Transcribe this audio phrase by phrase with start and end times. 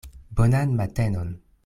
[0.39, 1.29] Bonan matenon!